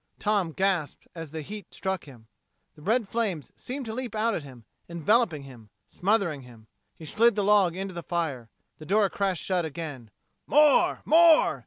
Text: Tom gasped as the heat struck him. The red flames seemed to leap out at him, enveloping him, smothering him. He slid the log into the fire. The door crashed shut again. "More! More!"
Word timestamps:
Tom 0.17 0.51
gasped 0.51 1.07
as 1.13 1.29
the 1.29 1.41
heat 1.43 1.71
struck 1.71 2.05
him. 2.05 2.25
The 2.73 2.81
red 2.81 3.07
flames 3.07 3.51
seemed 3.55 3.85
to 3.85 3.93
leap 3.93 4.15
out 4.15 4.33
at 4.33 4.41
him, 4.43 4.65
enveloping 4.89 5.43
him, 5.43 5.69
smothering 5.87 6.41
him. 6.41 6.65
He 6.97 7.05
slid 7.05 7.35
the 7.35 7.43
log 7.43 7.75
into 7.75 7.93
the 7.93 8.01
fire. 8.01 8.49
The 8.79 8.85
door 8.87 9.11
crashed 9.11 9.43
shut 9.43 9.63
again. 9.63 10.09
"More! 10.47 11.01
More!" 11.05 11.59